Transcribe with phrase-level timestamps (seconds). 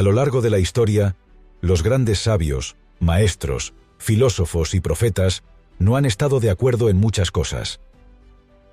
[0.00, 1.14] A lo largo de la historia,
[1.60, 5.42] los grandes sabios, maestros, filósofos y profetas
[5.78, 7.80] no han estado de acuerdo en muchas cosas.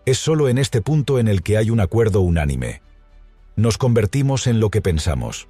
[0.06, 2.82] Es solo en este punto en el que hay un acuerdo unánime.
[3.58, 5.50] Nos convertimos en lo que pensamos.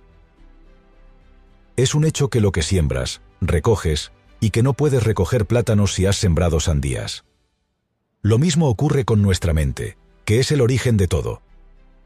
[1.75, 6.07] Es un hecho que lo que siembras, recoges, y que no puedes recoger plátanos si
[6.07, 7.23] has sembrado sandías.
[8.23, 11.43] Lo mismo ocurre con nuestra mente, que es el origen de todo.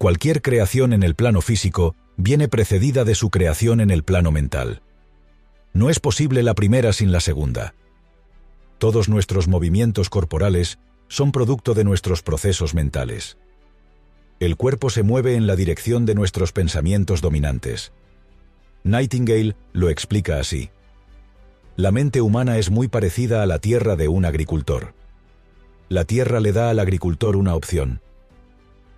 [0.01, 4.81] Cualquier creación en el plano físico viene precedida de su creación en el plano mental.
[5.73, 7.75] No es posible la primera sin la segunda.
[8.79, 13.37] Todos nuestros movimientos corporales son producto de nuestros procesos mentales.
[14.39, 17.91] El cuerpo se mueve en la dirección de nuestros pensamientos dominantes.
[18.83, 20.71] Nightingale lo explica así.
[21.75, 24.95] La mente humana es muy parecida a la tierra de un agricultor.
[25.89, 28.01] La tierra le da al agricultor una opción.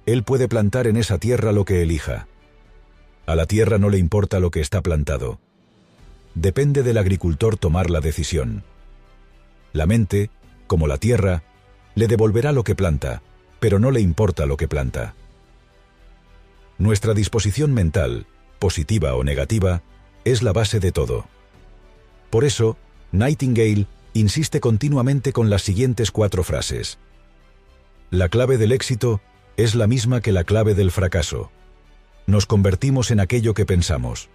[0.06, 2.28] Él puede plantar en esa tierra lo que elija.
[3.26, 5.40] A la tierra no le importa lo que está plantado.
[6.36, 8.64] Depende del agricultor tomar la decisión.
[9.72, 10.30] La mente,
[10.68, 11.44] como la tierra,
[11.96, 13.22] le devolverá lo que planta,
[13.60, 15.16] pero no le importa lo que planta.
[16.78, 18.26] Nuestra disposición mental,
[18.60, 19.84] positiva o negativa,
[20.26, 21.26] es la base de todo.
[22.30, 22.78] Por eso,
[23.12, 26.98] Nightingale insiste continuamente con las siguientes cuatro frases.
[28.10, 29.22] La clave del éxito
[29.58, 31.52] es la misma que la clave del fracaso.
[32.26, 34.30] Nos convertimos en aquello que pensamos.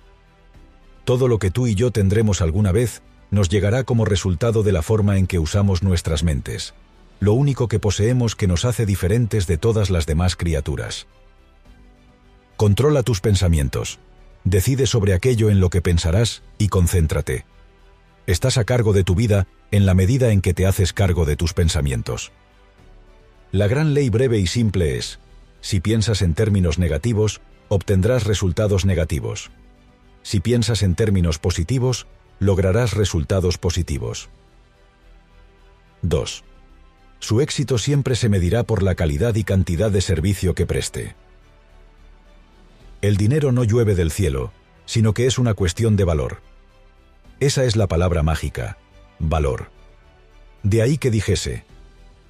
[1.05, 4.83] Todo lo que tú y yo tendremos alguna vez nos llegará como resultado de la
[4.83, 6.75] forma en que usamos nuestras mentes
[7.21, 11.07] lo único que poseemos que nos hace diferentes de todas las demás criaturas.
[12.57, 13.99] Controla tus pensamientos.
[14.45, 17.45] Decide sobre aquello en lo que pensarás y concéntrate.
[18.27, 21.37] Estás a cargo de tu vida en la medida en que te haces cargo de
[21.37, 22.33] tus pensamientos.
[23.51, 25.21] La gran ley breve y simple es,
[25.61, 29.51] si piensas en términos negativos, obtendrás resultados negativos.
[30.23, 32.07] Si piensas en términos positivos,
[32.41, 34.29] lograrás resultados positivos.
[36.03, 36.45] 2.
[37.21, 41.17] Su éxito siempre se medirá por la calidad y cantidad de servicio que preste.
[43.01, 44.53] El dinero no llueve del cielo,
[44.85, 46.43] sino que es una cuestión de valor.
[47.41, 48.77] Esa es la palabra mágica,
[49.19, 49.71] valor.
[50.63, 51.65] De ahí que dijese,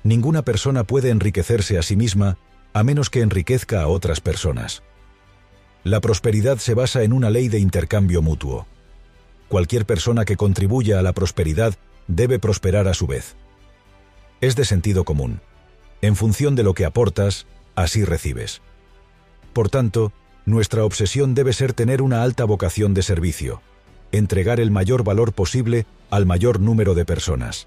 [0.02, 2.38] ninguna persona puede enriquecerse a sí misma
[2.72, 4.82] a menos que enriquezca a otras personas.
[5.84, 8.66] La prosperidad se basa en una ley de intercambio mutuo.
[9.48, 11.74] Cualquier persona que contribuya a la prosperidad
[12.06, 13.36] debe prosperar a su vez
[14.40, 15.40] es de sentido común.
[16.00, 18.62] En función de lo que aportas, así recibes.
[19.52, 20.12] Por tanto,
[20.46, 23.60] nuestra obsesión debe ser tener una alta vocación de servicio,
[24.12, 27.66] entregar el mayor valor posible al mayor número de personas.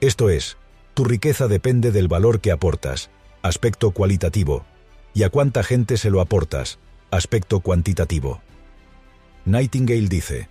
[0.00, 0.56] Esto es,
[0.96, 3.10] tu riqueza depende del valor que aportas,
[3.42, 4.64] aspecto cualitativo,
[5.12, 6.78] y a cuánta gente se lo aportas,
[7.10, 8.40] aspecto cuantitativo.
[9.44, 10.48] Nightingale dice,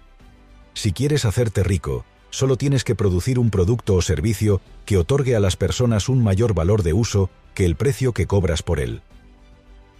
[0.76, 5.40] si quieres hacerte rico, solo tienes que producir un producto o servicio que otorgue a
[5.40, 9.02] las personas un mayor valor de uso que el precio que cobras por él.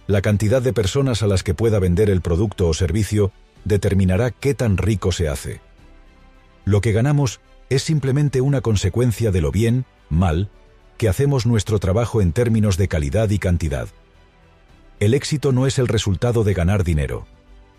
[0.06, 3.32] La cantidad de personas a las que pueda vender el producto o servicio
[3.64, 5.60] determinará qué tan rico se hace.
[6.64, 10.50] Lo que ganamos es simplemente una consecuencia de lo bien, mal,
[10.98, 13.88] que hacemos nuestro trabajo en términos de calidad y cantidad.
[15.00, 17.26] El éxito no es el resultado de ganar dinero.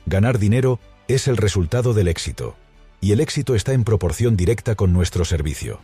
[0.05, 2.55] Ganar dinero es el resultado del éxito
[3.01, 5.79] y el éxito está en proporción directa con nuestro servicio.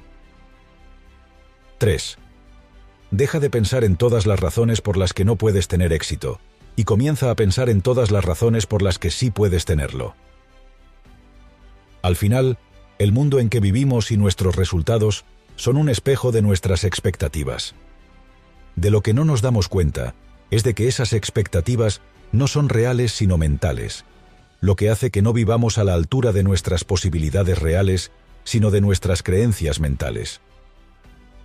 [1.78, 2.18] 3.
[3.12, 6.40] Deja de pensar en todas las razones por las que no puedes tener éxito,
[6.76, 10.16] y comienza a pensar en todas las razones por las que sí puedes tenerlo.
[12.02, 12.58] Al final,
[12.98, 15.26] el mundo en que vivimos y nuestros resultados
[15.56, 17.76] son un espejo de nuestras expectativas.
[18.76, 20.16] De lo que no nos damos cuenta
[20.50, 24.06] es de que esas expectativas no son reales sino mentales,
[24.62, 28.12] lo que hace que no vivamos a la altura de nuestras posibilidades reales,
[28.44, 30.42] sino de nuestras creencias mentales.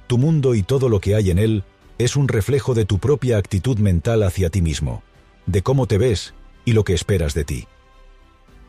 [0.07, 1.65] Tu mundo y todo lo que hay en él
[1.99, 5.03] es un reflejo de tu propia actitud mental hacia ti mismo,
[5.47, 6.33] de cómo te ves
[6.65, 7.67] y lo que esperas de ti.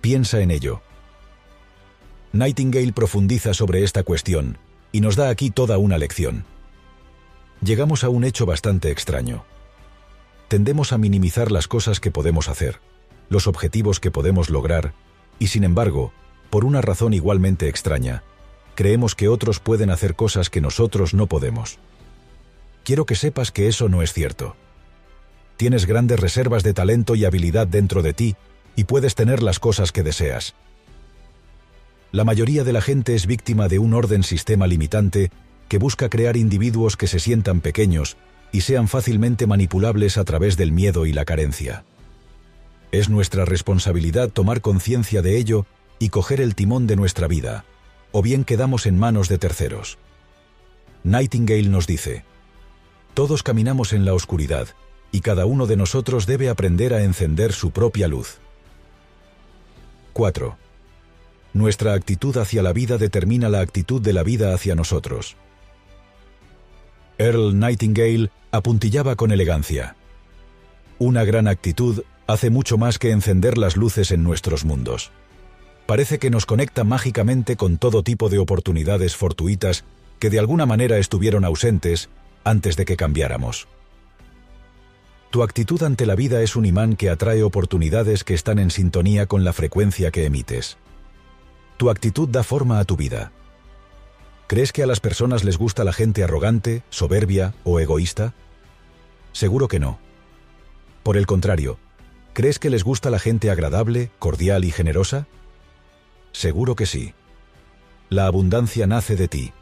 [0.02, 0.82] Piensa en ello.
[2.34, 4.58] Nightingale profundiza sobre esta cuestión
[4.92, 6.46] y nos da aquí toda una lección.
[7.62, 9.46] Llegamos a un hecho bastante extraño.
[10.48, 12.80] Tendemos a minimizar las cosas que podemos hacer
[13.30, 14.94] los objetivos que podemos lograr,
[15.38, 16.12] y sin embargo,
[16.50, 18.24] por una razón igualmente extraña,
[18.76, 21.78] creemos que otros pueden hacer cosas que nosotros no podemos.
[22.84, 24.56] Quiero que sepas que eso no es cierto.
[25.58, 28.36] Tienes grandes reservas de talento y habilidad dentro de ti
[28.76, 30.56] y puedes tener las cosas que deseas.
[32.12, 35.32] La mayoría de la gente es víctima de un orden sistema limitante
[35.68, 38.18] que busca crear individuos que se sientan pequeños
[38.52, 41.86] y sean fácilmente manipulables a través del miedo y la carencia.
[42.92, 45.68] Es nuestra responsabilidad tomar conciencia de ello
[46.00, 47.64] y coger el timón de nuestra vida,
[48.12, 50.00] o bien quedamos en manos de terceros.
[51.04, 52.26] Nightingale nos dice,
[53.14, 54.70] Todos caminamos en la oscuridad,
[55.12, 58.40] y cada uno de nosotros debe aprender a encender su propia luz.
[60.14, 60.69] 4.
[61.54, 65.36] Nuestra actitud hacia la vida determina la actitud de la vida hacia nosotros.
[67.18, 69.96] Earl Nightingale apuntillaba con elegancia.
[71.00, 75.12] Una gran actitud hace mucho más que encender las luces en nuestros mundos.
[75.86, 79.86] Parece que nos conecta mágicamente con todo tipo de oportunidades fortuitas
[80.20, 82.10] que de alguna manera estuvieron ausentes
[82.44, 83.68] antes de que cambiáramos.
[85.32, 89.26] Tu actitud ante la vida es un imán que atrae oportunidades que están en sintonía
[89.26, 90.78] con la frecuencia que emites.
[91.80, 93.32] Tu actitud da forma a tu vida.
[94.48, 98.34] ¿Crees que a las personas les gusta la gente arrogante, soberbia o egoísta?
[99.32, 99.98] Seguro que no.
[101.04, 101.80] Por el contrario,
[102.34, 105.26] ¿crees que les gusta la gente agradable, cordial y generosa?
[106.34, 107.14] Seguro que sí.
[108.10, 109.54] La abundancia nace de ti.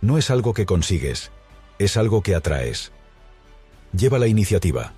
[0.00, 1.30] No es algo que consigues,
[1.78, 2.90] es algo que atraes.
[3.96, 4.94] Lleva la iniciativa.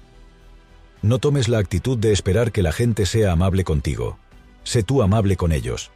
[1.02, 4.16] No tomes la actitud de esperar que la gente sea amable contigo.
[4.64, 5.92] Sé tú amable con ellos.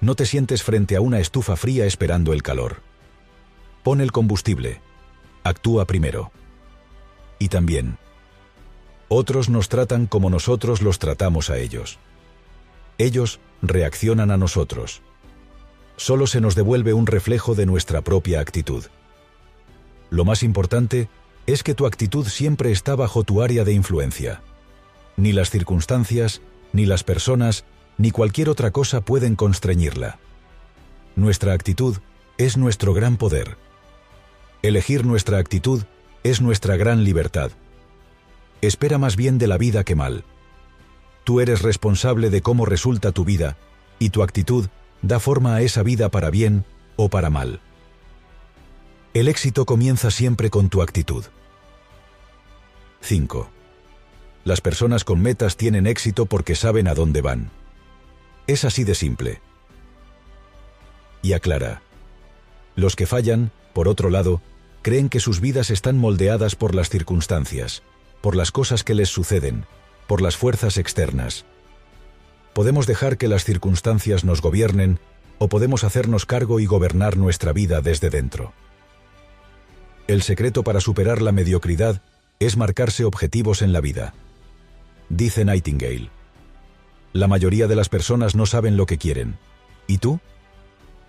[0.00, 2.82] No te sientes frente a una estufa fría esperando el calor.
[3.82, 4.80] Pon el combustible.
[5.42, 6.32] Actúa primero.
[7.38, 7.98] Y también,
[9.08, 11.98] otros nos tratan como nosotros los tratamos a ellos.
[12.98, 15.02] Ellos reaccionan a nosotros.
[15.96, 18.84] Solo se nos devuelve un reflejo de nuestra propia actitud.
[20.10, 21.08] Lo más importante
[21.46, 24.42] es que tu actitud siempre está bajo tu área de influencia.
[25.16, 26.42] Ni las circunstancias,
[26.72, 27.64] ni las personas,
[27.98, 30.18] ni cualquier otra cosa pueden constreñirla.
[31.14, 31.96] Nuestra actitud
[32.38, 33.56] es nuestro gran poder.
[34.62, 35.84] Elegir nuestra actitud
[36.22, 37.50] es nuestra gran libertad.
[38.60, 40.24] Espera más bien de la vida que mal.
[41.24, 43.56] Tú eres responsable de cómo resulta tu vida,
[43.98, 44.66] y tu actitud
[45.02, 46.64] da forma a esa vida para bien
[46.96, 47.60] o para mal.
[49.14, 51.24] El éxito comienza siempre con tu actitud.
[53.00, 53.48] 5.
[54.44, 57.50] Las personas con metas tienen éxito porque saben a dónde van.
[58.46, 59.40] Es así de simple.
[61.22, 61.82] Y aclara.
[62.76, 64.40] Los que fallan, por otro lado,
[64.82, 67.82] creen que sus vidas están moldeadas por las circunstancias,
[68.20, 69.66] por las cosas que les suceden,
[70.06, 71.44] por las fuerzas externas.
[72.52, 75.00] Podemos dejar que las circunstancias nos gobiernen
[75.38, 78.52] o podemos hacernos cargo y gobernar nuestra vida desde dentro.
[80.06, 82.00] El secreto para superar la mediocridad
[82.38, 84.14] es marcarse objetivos en la vida.
[85.08, 86.15] Dice Nightingale.
[87.16, 89.38] La mayoría de las personas no saben lo que quieren.
[89.86, 90.20] ¿Y tú?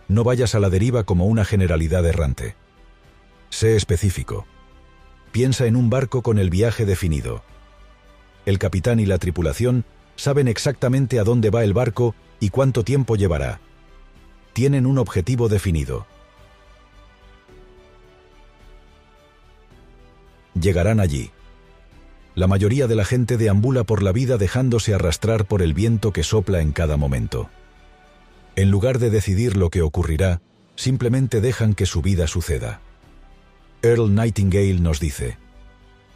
[0.07, 2.55] No vayas a la deriva como una generalidad errante.
[3.49, 4.47] Sé específico.
[5.33, 7.43] Piensa en un barco con el viaje definido.
[8.45, 9.83] El capitán y la tripulación
[10.15, 13.59] saben exactamente a dónde va el barco y cuánto tiempo llevará.
[14.53, 16.07] Tienen un objetivo definido.
[20.53, 21.31] Llegarán allí.
[22.37, 26.21] La mayoría de la gente deambula por la vida dejándose arrastrar por el viento que
[26.21, 27.49] sopla en cada momento.
[28.55, 30.39] En lugar de decidir lo que ocurrirá,
[30.75, 32.79] simplemente dejan que su vida suceda.
[33.81, 35.39] Earl Nightingale nos dice,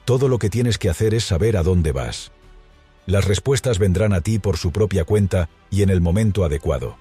[0.06, 2.32] todo lo que tienes que hacer es saber a dónde vas.
[3.08, 6.98] Las respuestas vendrán a ti por su propia cuenta y en el momento adecuado.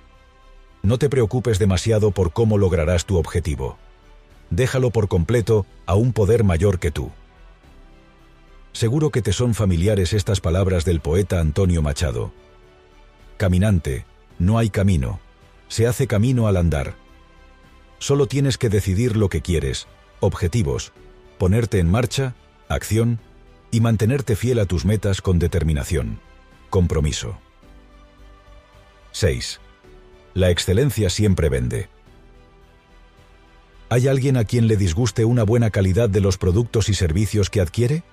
[0.82, 3.76] No te preocupes demasiado por cómo lograrás tu objetivo.
[4.48, 7.10] Déjalo por completo a un poder mayor que tú.
[8.72, 12.32] Seguro que te son familiares estas palabras del poeta Antonio Machado.
[13.36, 14.04] Caminante,
[14.38, 15.20] no hay camino,
[15.68, 16.94] se hace camino al andar.
[17.98, 19.86] Solo tienes que decidir lo que quieres,
[20.20, 20.92] objetivos,
[21.38, 22.34] ponerte en marcha,
[22.68, 23.18] acción
[23.70, 26.20] y mantenerte fiel a tus metas con determinación,
[26.70, 27.38] compromiso.
[29.12, 29.60] 6.
[30.34, 31.88] La excelencia siempre vende.
[33.88, 37.60] ¿Hay alguien a quien le disguste una buena calidad de los productos y servicios que
[37.60, 38.04] adquiere?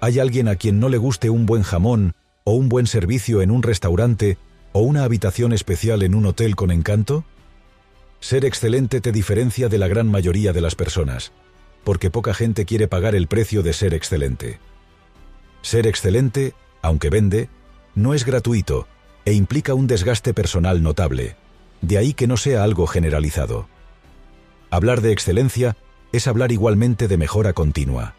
[0.00, 2.14] ¿Hay alguien a quien no le guste un buen jamón
[2.44, 4.38] o un buen servicio en un restaurante
[4.72, 7.24] o una habitación especial en un hotel con encanto?
[8.20, 11.32] Ser excelente te diferencia de la gran mayoría de las personas,
[11.82, 14.60] porque poca gente quiere pagar el precio de ser excelente.
[15.62, 17.48] Ser excelente, aunque vende,
[17.96, 18.86] no es gratuito
[19.24, 21.36] e implica un desgaste personal notable,
[21.82, 23.68] de ahí que no sea algo generalizado.
[24.70, 25.76] Hablar de excelencia
[26.12, 28.14] es hablar igualmente de mejora continua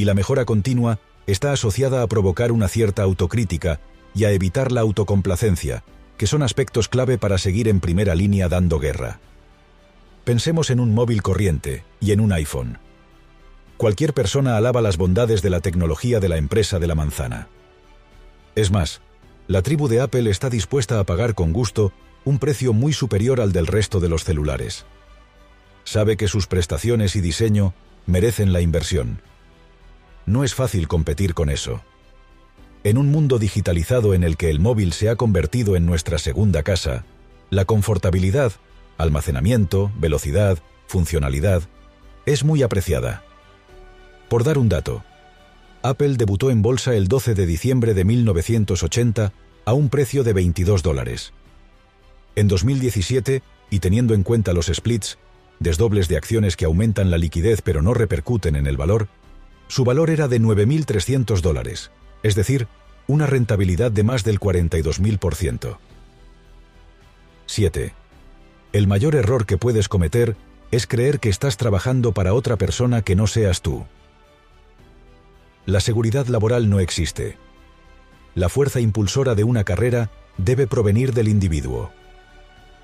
[0.00, 3.80] y la mejora continua está asociada a provocar una cierta autocrítica
[4.14, 5.84] y a evitar la autocomplacencia,
[6.16, 9.20] que son aspectos clave para seguir en primera línea dando guerra.
[10.24, 12.78] Pensemos en un móvil corriente y en un iPhone.
[13.76, 17.48] Cualquier persona alaba las bondades de la tecnología de la empresa de la manzana.
[18.54, 19.02] Es más,
[19.48, 21.92] la tribu de Apple está dispuesta a pagar con gusto
[22.24, 24.86] un precio muy superior al del resto de los celulares.
[25.84, 27.74] Sabe que sus prestaciones y diseño
[28.06, 29.20] merecen la inversión.
[30.30, 31.80] No es fácil competir con eso.
[32.84, 36.62] En un mundo digitalizado en el que el móvil se ha convertido en nuestra segunda
[36.62, 37.04] casa,
[37.50, 38.52] la confortabilidad,
[38.96, 41.64] almacenamiento, velocidad, funcionalidad,
[42.26, 43.24] es muy apreciada.
[44.28, 45.02] Por dar un dato,
[45.82, 49.32] Apple debutó en bolsa el 12 de diciembre de 1980
[49.64, 51.32] a un precio de 22 dólares.
[52.36, 55.18] En 2017, y teniendo en cuenta los splits,
[55.58, 59.08] desdobles de acciones que aumentan la liquidez pero no repercuten en el valor,
[59.70, 61.90] su valor era de 9.300 dólares
[62.22, 62.68] es decir,
[63.06, 65.78] una rentabilidad de más del 42.000%.
[67.46, 67.94] 7.
[68.72, 70.36] El mayor error que puedes cometer
[70.70, 73.86] es creer que estás trabajando para otra persona que no seas tú.
[75.66, 77.36] La seguridad laboral no existe.
[78.34, 81.90] La fuerza impulsora de una carrera debe provenir del individuo.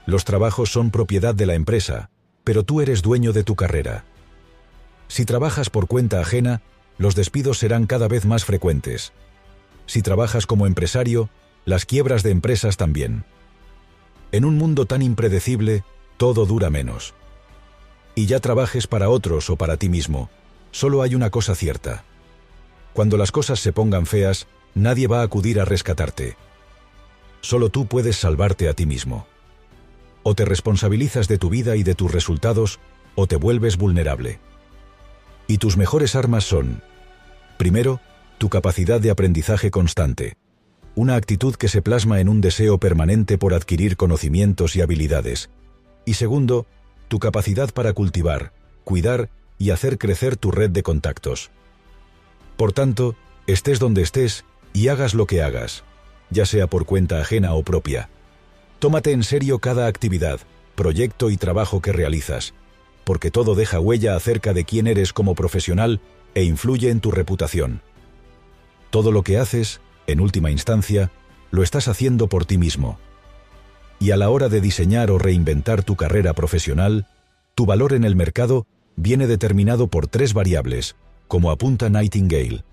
[0.06, 2.10] Los trabajos son propiedad de la empresa,
[2.42, 4.04] pero tú eres dueño de tu carrera.
[5.08, 6.62] Si trabajas por cuenta ajena,
[6.98, 9.12] los despidos serán cada vez más frecuentes,
[9.86, 11.30] si trabajas como empresario,
[11.64, 13.24] las quiebras de empresas también.
[14.32, 15.84] En un mundo tan impredecible,
[16.16, 17.14] todo dura menos.
[18.14, 20.28] Y ya trabajes para otros o para ti mismo,
[20.72, 22.04] solo hay una cosa cierta.
[22.92, 26.36] Cuando las cosas se pongan feas, nadie va a acudir a rescatarte.
[27.40, 29.26] Solo tú puedes salvarte a ti mismo.
[30.24, 32.80] O te responsabilizas de tu vida y de tus resultados,
[33.14, 34.40] o te vuelves vulnerable.
[35.46, 36.82] Y tus mejores armas son,
[37.56, 38.00] primero,
[38.38, 40.36] tu capacidad de aprendizaje constante,
[40.94, 45.50] una actitud que se plasma en un deseo permanente por adquirir conocimientos y habilidades,
[46.04, 46.66] y segundo,
[47.08, 48.52] tu capacidad para cultivar,
[48.84, 51.50] cuidar y hacer crecer tu red de contactos.
[52.56, 53.14] Por tanto,
[53.46, 55.84] estés donde estés y hagas lo que hagas,
[56.30, 58.08] ya sea por cuenta ajena o propia.
[58.78, 60.40] Tómate en serio cada actividad,
[60.74, 62.54] proyecto y trabajo que realizas,
[63.06, 66.00] porque todo deja huella acerca de quién eres como profesional
[66.34, 67.80] e influye en tu reputación.
[68.90, 71.12] Todo lo que haces, en última instancia,
[71.52, 72.98] lo estás haciendo por ti mismo.
[74.00, 77.06] Y a la hora de diseñar o reinventar tu carrera profesional,
[77.54, 80.96] tu valor en el mercado viene determinado por tres variables,
[81.28, 82.64] como apunta Nightingale.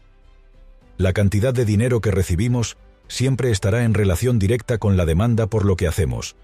[0.97, 2.75] La cantidad de dinero que recibimos
[3.07, 6.35] siempre estará en relación directa con la demanda por lo que hacemos,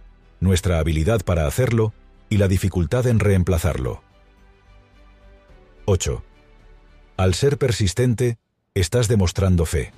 [0.41, 1.91] nuestra habilidad para hacerlo
[2.30, 4.04] y la dificultad en reemplazarlo.
[5.86, 6.24] 8.
[7.18, 8.38] Al ser persistente,
[8.76, 9.92] estás demostrando fe.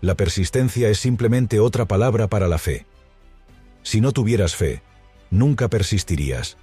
[0.00, 2.86] La persistencia es simplemente otra palabra para la fe.
[3.82, 4.82] Si no tuvieras fe,
[5.30, 6.56] nunca persistirías.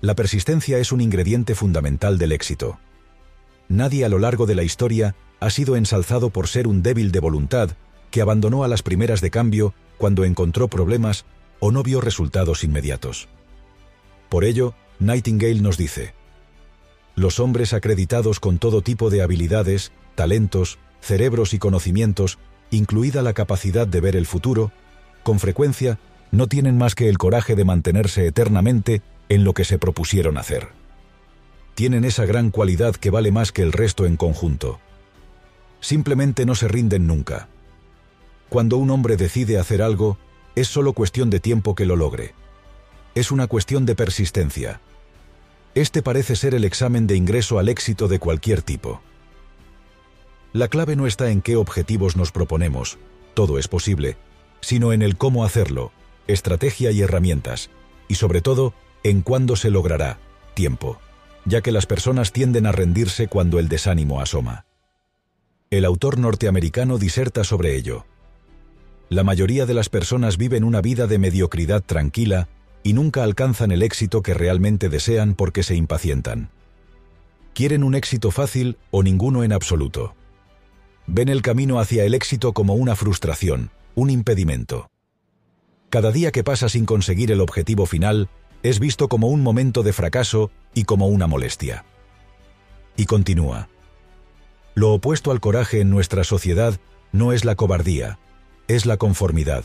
[0.00, 2.78] La persistencia es un ingrediente fundamental del éxito.
[3.68, 7.20] Nadie a lo largo de la historia ha sido ensalzado por ser un débil de
[7.20, 7.70] voluntad
[8.10, 11.24] que abandonó a las primeras de cambio cuando encontró problemas
[11.60, 13.28] o no vio resultados inmediatos.
[14.28, 16.14] Por ello, Nightingale nos dice,
[17.16, 22.38] los hombres acreditados con todo tipo de habilidades, talentos, cerebros y conocimientos,
[22.70, 24.70] incluida la capacidad de ver el futuro,
[25.22, 25.98] con frecuencia
[26.30, 30.68] no tienen más que el coraje de mantenerse eternamente en lo que se propusieron hacer.
[31.74, 34.78] Tienen esa gran cualidad que vale más que el resto en conjunto.
[35.80, 37.48] Simplemente no se rinden nunca.
[38.48, 40.18] Cuando un hombre decide hacer algo,
[40.56, 42.34] es solo cuestión de tiempo que lo logre.
[43.14, 44.80] Es una cuestión de persistencia.
[45.74, 49.02] Este parece ser el examen de ingreso al éxito de cualquier tipo.
[50.54, 52.98] La clave no está en qué objetivos nos proponemos,
[53.34, 54.16] todo es posible,
[54.62, 55.92] sino en el cómo hacerlo,
[56.26, 57.68] estrategia y herramientas,
[58.08, 58.72] y sobre todo,
[59.04, 60.18] en cuándo se logrará,
[60.54, 60.98] tiempo,
[61.44, 64.64] ya que las personas tienden a rendirse cuando el desánimo asoma.
[65.68, 68.06] El autor norteamericano diserta sobre ello.
[69.08, 72.48] La mayoría de las personas viven una vida de mediocridad tranquila
[72.82, 76.50] y nunca alcanzan el éxito que realmente desean porque se impacientan.
[77.54, 80.14] Quieren un éxito fácil o ninguno en absoluto.
[81.06, 84.90] Ven el camino hacia el éxito como una frustración, un impedimento.
[85.88, 88.28] Cada día que pasa sin conseguir el objetivo final
[88.64, 91.84] es visto como un momento de fracaso y como una molestia.
[92.96, 93.68] Y continúa.
[94.74, 96.78] Lo opuesto al coraje en nuestra sociedad
[97.12, 98.18] no es la cobardía,
[98.68, 99.64] es la conformidad.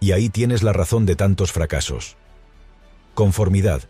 [0.00, 2.16] Y ahí tienes la razón de tantos fracasos.
[3.14, 3.82] Conformidad.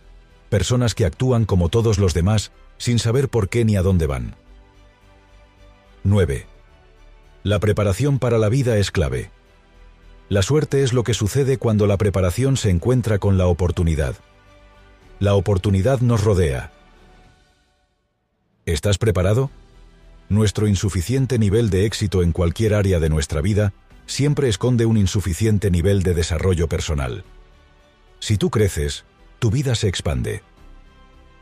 [0.48, 4.36] Personas que actúan como todos los demás sin saber por qué ni a dónde van.
[6.04, 6.46] 9.
[7.42, 9.30] La preparación para la vida es clave.
[10.28, 14.14] La suerte es lo que sucede cuando la preparación se encuentra con la oportunidad.
[15.18, 16.72] La oportunidad nos rodea.
[18.66, 19.50] ¿Estás preparado?
[20.28, 23.72] nuestro insuficiente nivel de éxito en cualquier área de nuestra vida
[24.06, 27.24] siempre esconde un insuficiente nivel de desarrollo personal.
[28.20, 29.04] Si tú creces,
[29.38, 30.42] tu vida se expande.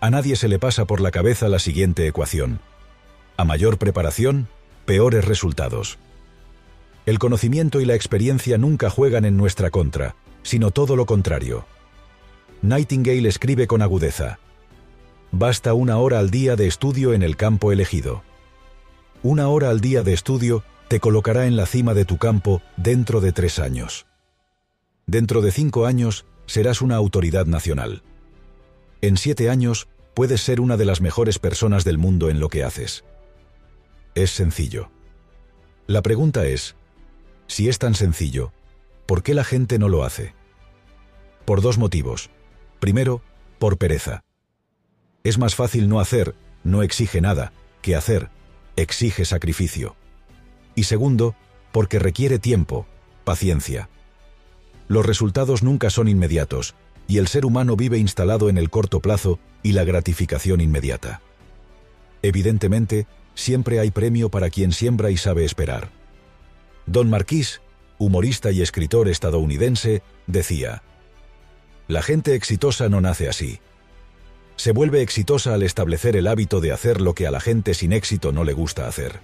[0.01, 2.61] A nadie se le pasa por la cabeza la siguiente ecuación.
[3.37, 4.49] A mayor preparación,
[4.85, 5.99] peores resultados.
[7.07, 11.67] El conocimiento y la experiencia nunca juegan en nuestra contra, sino todo lo contrario.
[12.63, 14.39] Nightingale escribe con agudeza.
[15.31, 18.23] Basta una hora al día de estudio en el campo elegido.
[19.23, 23.21] Una hora al día de estudio te colocará en la cima de tu campo dentro
[23.21, 24.07] de tres años.
[25.07, 28.03] Dentro de cinco años serás una autoridad nacional.
[29.01, 32.65] En siete años puedes ser una de las mejores personas del mundo en lo que
[32.65, 33.05] haces.
[34.15, 34.91] Es sencillo.
[35.87, 36.77] La pregunta es,
[37.47, 38.53] si es tan sencillo,
[39.07, 40.35] ¿por qué la gente no lo hace?
[41.45, 42.31] Por dos motivos.
[42.81, 43.23] Primero,
[43.59, 44.25] por pereza.
[45.25, 48.31] Es más fácil no hacer, no exige nada, que hacer,
[48.77, 49.97] exige sacrificio.
[50.75, 51.35] Y segundo,
[51.73, 52.87] porque requiere tiempo,
[53.25, 53.89] paciencia.
[54.89, 56.75] Los resultados nunca son inmediatos,
[57.07, 61.21] y el ser humano vive instalado en el corto plazo y la gratificación inmediata.
[62.23, 65.91] Evidentemente, siempre hay premio para quien siembra y sabe esperar.
[66.87, 67.61] Don Marquis,
[67.99, 70.83] humorista y escritor estadounidense, decía,
[71.89, 73.61] La gente exitosa no nace así.
[74.57, 77.93] Se vuelve exitosa al establecer el hábito de hacer lo que a la gente sin
[77.93, 79.21] éxito no le gusta hacer.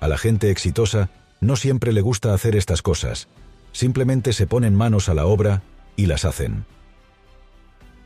[0.00, 3.28] A la gente exitosa no siempre le gusta hacer estas cosas,
[3.72, 5.62] simplemente se ponen manos a la obra
[5.96, 6.66] y las hacen.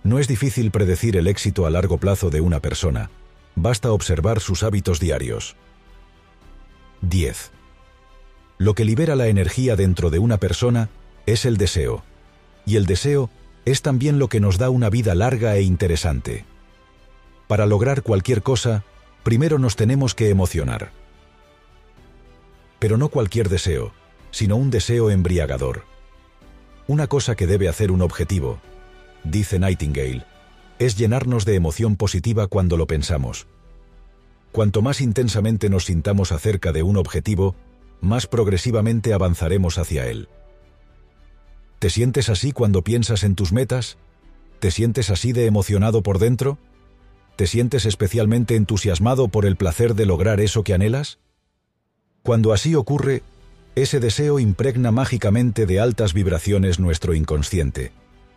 [0.05, 3.11] No es difícil predecir el éxito a largo plazo de una persona,
[3.55, 5.57] basta observar sus hábitos diarios.
[7.03, 7.51] 10.
[8.59, 10.89] Lo que libera la energía dentro de una persona
[11.27, 12.03] es el deseo,
[12.67, 13.31] y el deseo
[13.65, 16.45] es también lo que nos da una vida larga e interesante.
[17.47, 18.85] Para lograr cualquier cosa,
[19.23, 21.02] primero nos tenemos que emocionar.
[22.83, 23.93] Pero no cualquier deseo,
[24.33, 25.85] sino un deseo embriagador.
[26.89, 28.59] Una cosa que debe hacer un objetivo,
[29.23, 30.25] dice Nightingale,
[30.81, 33.47] es llenarnos de emoción positiva cuando lo pensamos.
[34.51, 37.55] Cuanto más intensamente nos sintamos acerca de un objetivo,
[38.01, 40.29] más progresivamente avanzaremos hacia él.
[41.79, 43.97] ¿Te sientes así cuando piensas en tus metas?
[44.59, 46.59] ¿Te sientes así de emocionado por dentro?
[47.37, 51.21] ¿Te sientes especialmente entusiasmado por el placer de lograr eso que anhelas?
[52.23, 53.23] Cuando así ocurre,
[53.75, 57.93] ese deseo impregna mágicamente de altas vibraciones nuestro inconsciente,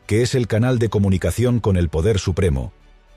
[0.08, 2.74] que es el canal de comunicación con el Poder Supremo,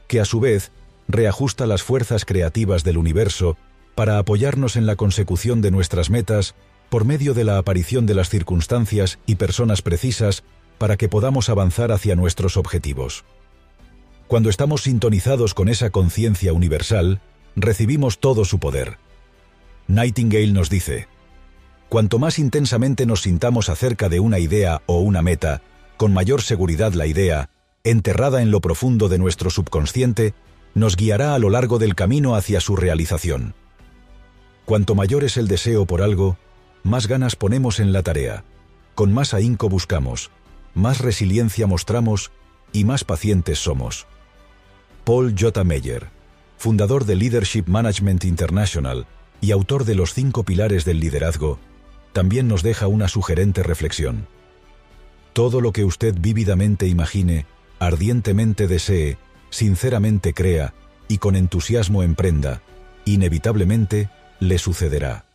[0.09, 0.73] que a su vez
[1.07, 3.57] reajusta las fuerzas creativas del universo
[3.95, 6.55] para apoyarnos en la consecución de nuestras metas
[6.91, 10.45] por medio de la aparición de las circunstancias y personas precisas
[10.77, 13.25] para que podamos avanzar hacia nuestros objetivos.
[14.27, 17.21] Cuando estamos sintonizados con esa conciencia universal,
[17.57, 18.99] recibimos todo su poder.
[19.89, 21.09] Nightingale nos dice,
[21.89, 25.63] Cuanto más intensamente nos sintamos acerca de una idea o una meta,
[25.97, 27.49] con mayor seguridad la idea,
[27.85, 30.35] enterrada en lo profundo de nuestro subconsciente,
[30.75, 33.55] nos guiará a lo largo del camino hacia su realización.
[34.67, 36.37] Cuanto mayor es el deseo por algo,
[36.83, 38.45] más ganas ponemos en la tarea,
[38.95, 40.31] con más ahínco buscamos,
[40.75, 42.31] más resiliencia mostramos
[42.75, 44.07] y más pacientes somos.
[45.05, 45.65] Paul J.
[45.65, 46.11] Meyer,
[46.59, 49.07] fundador de Leadership Management International
[49.41, 51.59] y autor de los cinco pilares del liderazgo,
[52.13, 54.27] también nos deja una sugerente reflexión.
[55.33, 57.47] Todo lo que usted vívidamente imagine,
[57.79, 59.19] ardientemente desee,
[59.51, 60.75] sinceramente crea
[61.07, 62.63] y con entusiasmo emprenda,
[63.05, 65.28] inevitablemente le sucederá.